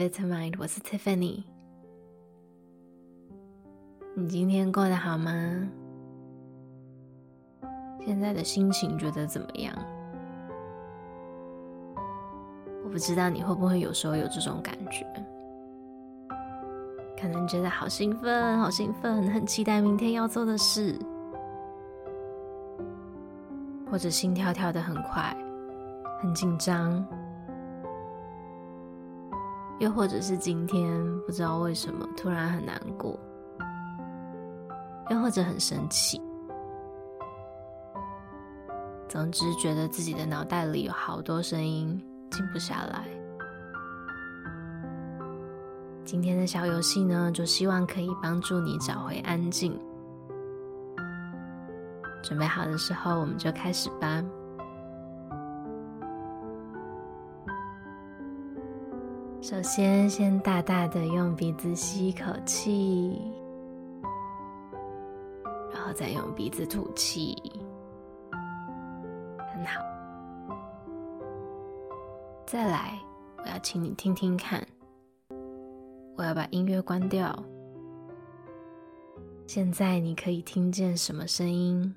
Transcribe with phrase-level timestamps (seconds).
[0.00, 1.44] Vitamind，我是 Tiffany。
[4.16, 5.30] 你今天过得好吗？
[8.00, 9.76] 现在的心情觉得怎么样？
[12.82, 15.06] 我不知道你会不会有时候有这种感觉，
[17.20, 20.98] 可能觉得好兴奋，好兴奋，很期待明天要做的事，
[23.90, 25.36] 或者心跳跳得很快，
[26.22, 27.06] 很紧张。
[29.80, 33.18] 又或者是今天不知道为什么突然很难过，
[35.08, 36.20] 又或者很生气，
[39.08, 41.98] 总之觉得自己的脑袋里有好多声音
[42.30, 43.08] 静不下来。
[46.04, 49.80] 今天的小游戏呢，就希望可以帮助你找回安静。
[52.22, 54.22] 准备好的时候，我们就开始吧。
[59.42, 63.18] 首先，先大大的用鼻子吸一口气，
[65.72, 67.34] 然后再用鼻子吐气，
[69.50, 69.82] 很好。
[72.46, 73.00] 再来，
[73.38, 74.64] 我要请你听听看，
[76.16, 77.34] 我要把音乐关掉。
[79.46, 81.94] 现在你可以听见什么声音？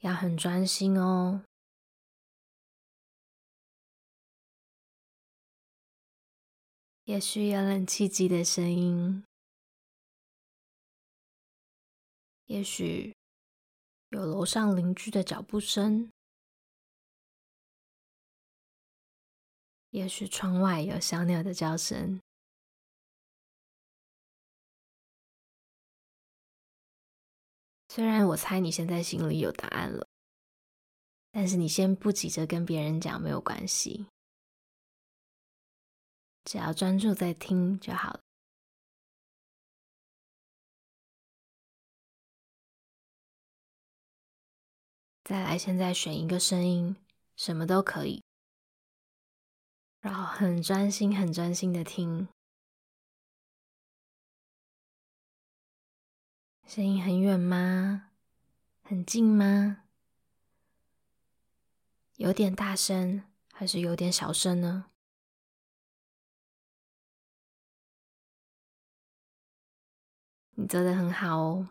[0.00, 1.42] 要很专心哦。
[7.06, 9.24] 也许有冷气机的声音，
[12.46, 13.14] 也许
[14.08, 16.10] 有楼上邻居的脚步声，
[19.90, 22.20] 也许窗外有小鸟的叫声。
[27.88, 30.08] 虽然我猜你现在心里有答案了，
[31.30, 34.08] 但是你先不急着跟别人讲，没有关系。
[36.46, 38.20] 只要专注在听就好了。
[45.24, 46.94] 再来，现在选一个声音，
[47.34, 48.22] 什么都可以，
[49.98, 52.28] 然后很专心、很专心的听。
[56.64, 58.10] 声音很远吗？
[58.84, 59.82] 很近吗？
[62.14, 64.92] 有点大声，还是有点小声呢？
[70.58, 71.68] 你做的很好哦。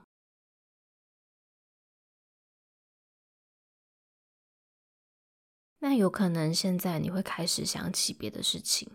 [5.79, 8.89] 那有可能现在你会开始想起别的事情，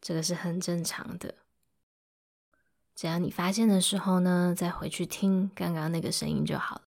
[0.00, 1.34] 这个是很正常的。
[2.94, 6.87] 只要你发现的时候呢，再回去听刚刚那个声音就好了。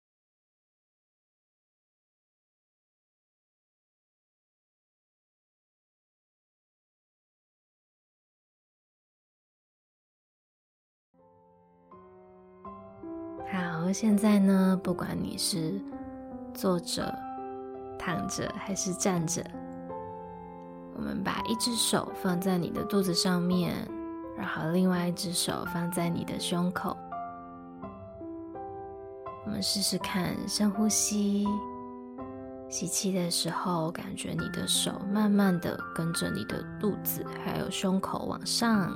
[13.93, 15.81] 现在呢，不管你是
[16.55, 17.15] 坐着、
[17.99, 19.45] 躺着还是站着，
[20.97, 23.75] 我们把一只手放在你的肚子上面，
[24.37, 26.97] 然后另外一只手放在你的胸口。
[29.45, 31.47] 我们试试看，深呼吸，
[32.69, 38.91] 吸气的时候，感觉你的手慢慢的跟着你的肚子还有胸口往上。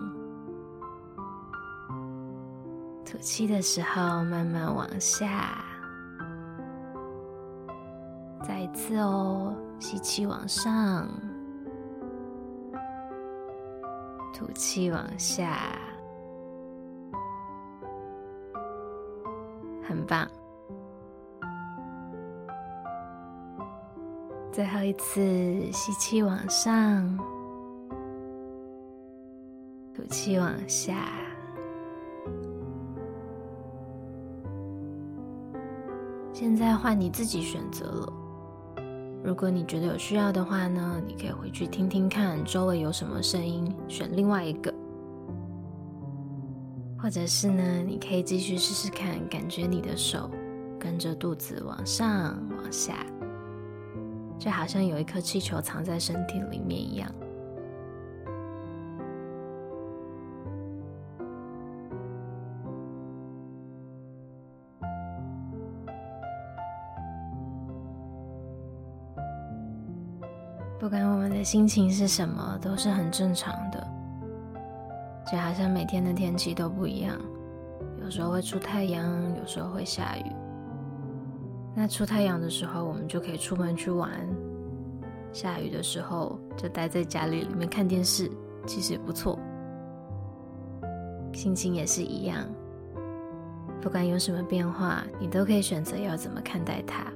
[3.17, 5.65] 吐气的时候，慢慢往下。
[8.47, 11.09] 再一次哦，吸气往上，
[14.35, 15.57] 吐气往下，
[19.83, 20.29] 很棒。
[24.53, 25.23] 最后一次，
[25.73, 27.19] 吸气往上，
[29.95, 30.95] 吐气往下。
[36.39, 38.13] 现在换你自己选择了。
[39.25, 44.71] 如果你觉得有需要的话呢，你可以回去听听看周围有什么声音，选另外一个。
[46.99, 50.31] 或者是呢，你可以继续试试看，感觉你的手
[50.79, 53.07] 跟着肚子往上、往下，
[54.39, 57.11] 就好像有一颗气球藏在身体里面一样。
[70.79, 73.87] 不管我们的心情是什么，都是很正常的。
[75.31, 77.19] 就好像每天的天气都不一样，
[78.03, 79.05] 有时候会出太阳，
[79.37, 80.33] 有时候会下雨。
[81.75, 84.11] 那出太阳的时候，我们就可以出门去玩；
[85.33, 88.31] 下雨的时候就待在家里里面看电视，
[88.67, 89.39] 其实也不错。
[91.33, 92.47] 心情也是一样，
[93.81, 97.13] 不管有什么变化，你都可以选择要怎么看待它。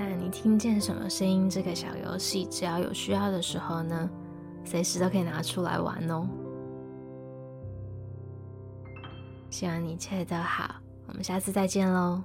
[0.00, 1.50] 那你听见什么声音？
[1.50, 4.08] 这个小游戏，只要有需要的时候呢，
[4.64, 6.24] 随时都可以拿出来玩哦。
[9.50, 10.76] 希望你一切都好，
[11.08, 12.22] 我们下次再见喽。